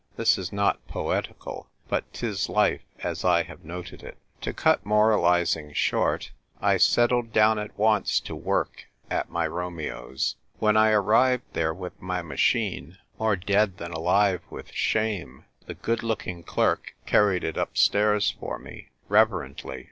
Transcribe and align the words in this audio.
This 0.15 0.35
is 0.39 0.51
not 0.51 0.83
poetical, 0.87 1.69
but 1.87 2.11
'tis 2.11 2.49
life 2.49 2.81
as 3.03 3.23
I 3.23 3.43
have 3.43 3.63
noted 3.63 4.01
it. 4.01 4.17
To 4.41 4.51
cut 4.51 4.83
moralising 4.83 5.73
short, 5.73 6.31
I 6.59 6.77
settled 6.77 7.31
down 7.31 7.59
at 7.59 7.77
once 7.77 8.19
to 8.21 8.35
work 8.35 8.85
at 9.11 9.29
my 9.29 9.45
Romeo's. 9.45 10.37
When 10.57 10.75
I 10.75 10.89
arrived 10.89 11.43
there 11.53 11.71
with 11.75 12.01
my 12.01 12.23
machine, 12.23 12.97
more 13.19 13.35
dead 13.35 13.77
than 13.77 13.91
alive 13.91 14.41
with 14.49 14.71
shame, 14.71 15.45
the 15.67 15.75
good 15.75 16.01
looking 16.01 16.41
clerk 16.41 16.95
carried 17.05 17.43
it 17.43 17.55
upstairs 17.55 18.31
for 18.31 18.57
me 18.57 18.89
reverently. 19.07 19.79